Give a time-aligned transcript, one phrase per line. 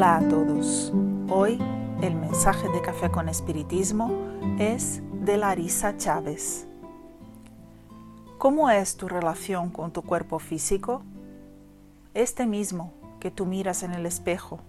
[0.00, 0.94] Hola a todos.
[1.28, 1.58] Hoy
[2.00, 4.10] el mensaje de Café con Espiritismo
[4.58, 6.66] es de Larisa Chávez.
[8.38, 11.02] ¿Cómo es tu relación con tu cuerpo físico?
[12.14, 14.60] Este mismo que tú miras en el espejo,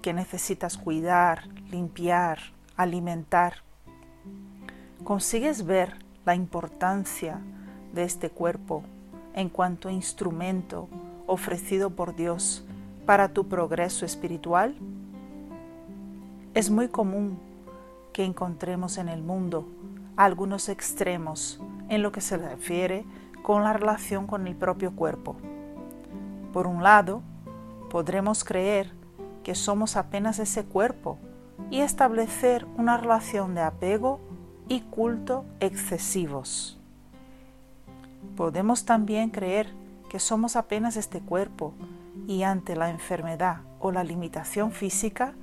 [0.00, 2.38] que necesitas cuidar, limpiar,
[2.74, 3.56] alimentar.
[5.04, 5.92] ¿Consigues ver
[6.24, 7.38] la importancia
[7.92, 8.82] de este cuerpo
[9.34, 10.88] en cuanto instrumento
[11.26, 12.64] ofrecido por Dios
[13.06, 14.74] para tu progreso espiritual?
[16.54, 17.38] Es muy común
[18.12, 19.66] que encontremos en el mundo
[20.16, 23.04] algunos extremos en lo que se refiere
[23.42, 25.36] con la relación con el propio cuerpo.
[26.52, 27.22] Por un lado,
[27.88, 28.92] podremos creer
[29.42, 31.18] que somos apenas ese cuerpo
[31.70, 34.20] y establecer una relación de apego
[34.68, 36.78] y culto excesivos.
[38.36, 39.72] Podemos también creer
[40.08, 41.72] que somos apenas este cuerpo
[42.26, 45.34] y ante la enfermedad o la limitación física,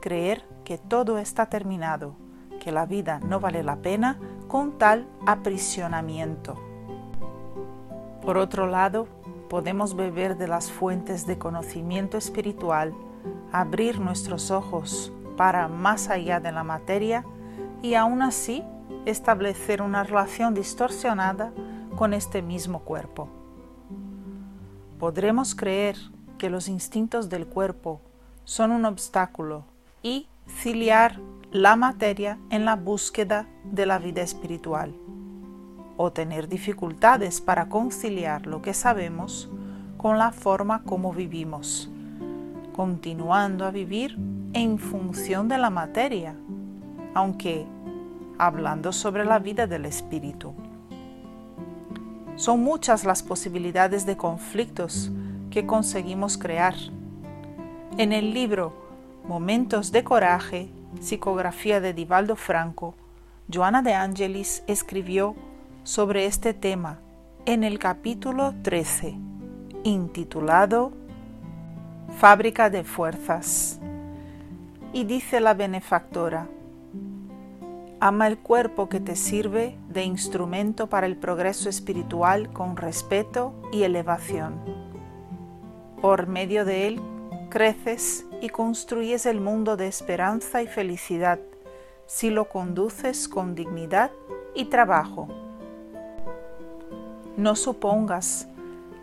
[0.00, 2.16] creer que todo está terminado,
[2.60, 6.56] que la vida no vale la pena con tal aprisionamiento.
[8.22, 9.06] Por otro lado,
[9.48, 12.94] podemos beber de las fuentes de conocimiento espiritual,
[13.52, 17.24] abrir nuestros ojos para más allá de la materia
[17.82, 18.64] y aún así
[19.04, 21.52] establecer una relación distorsionada
[21.96, 23.28] con este mismo cuerpo.
[24.98, 25.96] Podremos creer
[26.38, 28.00] que los instintos del cuerpo
[28.44, 29.64] son un obstáculo
[30.02, 31.18] y ciliar
[31.50, 34.94] la materia en la búsqueda de la vida espiritual
[35.96, 39.50] o tener dificultades para conciliar lo que sabemos
[39.96, 41.90] con la forma como vivimos,
[42.74, 44.18] continuando a vivir
[44.52, 46.36] en función de la materia,
[47.14, 47.66] aunque
[48.38, 50.54] hablando sobre la vida del espíritu.
[52.36, 55.10] Son muchas las posibilidades de conflictos
[55.56, 56.74] que conseguimos crear.
[57.96, 58.74] En el libro
[59.26, 60.68] Momentos de Coraje,
[61.00, 62.94] psicografía de Divaldo Franco,
[63.50, 65.34] Joana de Angelis escribió
[65.82, 66.98] sobre este tema
[67.46, 69.16] en el capítulo 13,
[69.82, 70.92] intitulado
[72.18, 73.80] Fábrica de Fuerzas.
[74.92, 76.48] Y dice la benefactora,
[77.98, 83.84] Ama el cuerpo que te sirve de instrumento para el progreso espiritual con respeto y
[83.84, 84.85] elevación.
[86.06, 87.00] Por medio de él
[87.50, 91.40] creces y construyes el mundo de esperanza y felicidad
[92.06, 94.12] si lo conduces con dignidad
[94.54, 95.26] y trabajo.
[97.36, 98.46] No supongas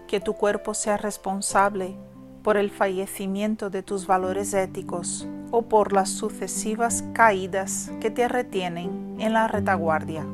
[0.07, 1.97] que tu cuerpo sea responsable
[2.41, 9.17] por el fallecimiento de tus valores éticos o por las sucesivas caídas que te retienen
[9.19, 10.25] en la retaguardia.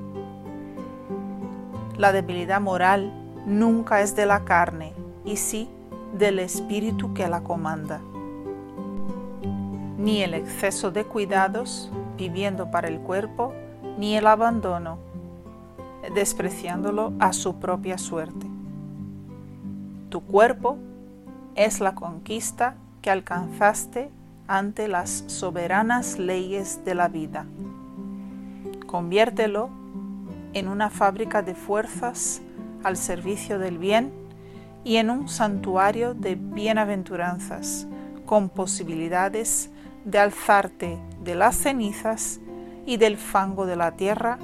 [1.98, 3.12] La debilidad moral
[3.48, 4.94] nunca es de la carne
[5.26, 5.68] y sí
[6.14, 8.02] del espíritu que la comanda.
[9.98, 13.54] Ni el exceso de cuidados viviendo para el cuerpo,
[13.98, 14.98] ni el abandono,
[16.14, 18.48] despreciándolo a su propia suerte.
[20.10, 20.78] Tu cuerpo
[21.56, 24.10] es la conquista que alcanzaste
[24.48, 27.46] ante las soberanas leyes de la vida.
[28.88, 29.70] Conviértelo
[30.54, 32.42] en una fábrica de fuerzas
[32.84, 34.12] al servicio del bien
[34.84, 37.88] y en un santuario de bienaventuranzas
[38.26, 39.70] con posibilidades
[40.06, 42.40] de alzarte de las cenizas
[42.86, 44.40] y del fango de la tierra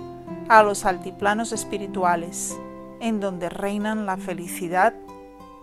[0.50, 2.60] a los altiplanos espirituales,
[3.00, 4.94] en donde reinan la felicidad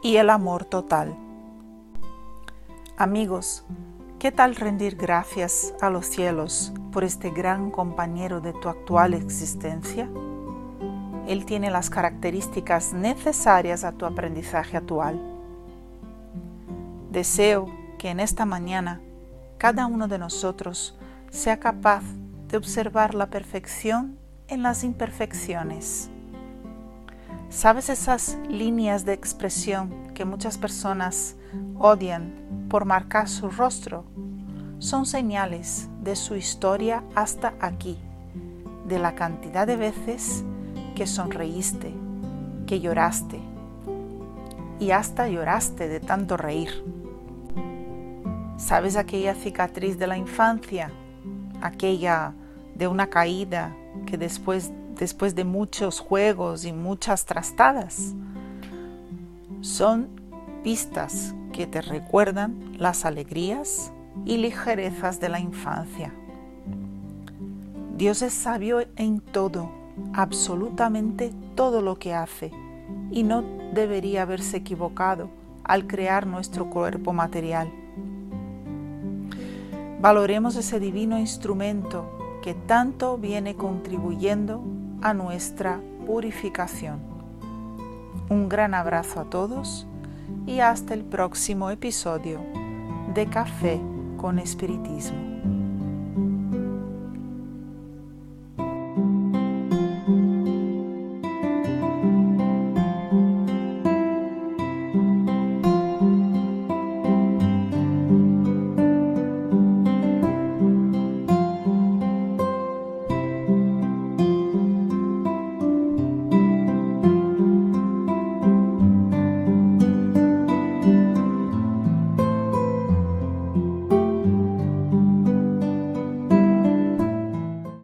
[0.02, 1.16] y el amor total.
[2.96, 3.64] Amigos,
[4.18, 10.08] ¿qué tal rendir gracias a los cielos por este gran compañero de tu actual existencia?
[11.32, 15.18] Él tiene las características necesarias a tu aprendizaje actual.
[17.10, 19.00] Deseo que en esta mañana
[19.56, 20.94] cada uno de nosotros
[21.30, 22.02] sea capaz
[22.48, 26.10] de observar la perfección en las imperfecciones.
[27.48, 31.36] ¿Sabes esas líneas de expresión que muchas personas
[31.78, 34.04] odian por marcar su rostro
[34.80, 37.98] son señales de su historia hasta aquí,
[38.86, 40.44] de la cantidad de veces
[40.94, 41.92] que sonreíste,
[42.66, 43.40] que lloraste
[44.78, 46.84] y hasta lloraste de tanto reír.
[48.56, 50.90] ¿Sabes aquella cicatriz de la infancia?
[51.60, 52.32] Aquella
[52.74, 53.74] de una caída
[54.06, 58.14] que después, después de muchos juegos y muchas trastadas
[59.60, 60.08] son
[60.62, 63.92] pistas que te recuerdan las alegrías
[64.24, 66.12] y ligerezas de la infancia.
[67.96, 69.70] Dios es sabio en todo,
[70.12, 72.50] absolutamente todo lo que hace,
[73.10, 73.42] y no
[73.72, 75.28] debería haberse equivocado
[75.64, 77.70] al crear nuestro cuerpo material.
[80.00, 82.10] Valoremos ese divino instrumento
[82.42, 84.62] que tanto viene contribuyendo
[85.00, 87.00] a nuestra purificación.
[88.28, 89.86] Un gran abrazo a todos
[90.46, 92.40] y hasta el próximo episodio
[93.14, 93.80] de Café
[94.16, 95.61] con Espiritismo.